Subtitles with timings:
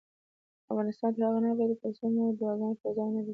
[0.71, 3.29] افغانستان تر هغو نه ابادیږي، ترڅو مو دعاګانې پر ځای ونه رسیږي.